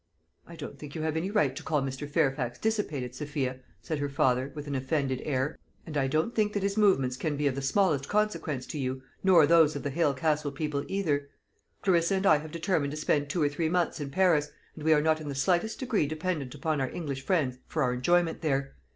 [0.47, 2.09] "I don't think you have any right to call Mr.
[2.09, 6.63] Fairfax dissipated, Sophia," said her father, with an offended air; "and I don't think that
[6.63, 10.15] his movements can be of the smallest consequence to you, nor those of the Hale
[10.15, 11.29] Castle people either.
[11.83, 14.91] Clarissa and I have determined to spend two or three months in Paris, and we
[14.93, 18.73] are not in the slightest degree dependent upon our English friends for our enjoyment there.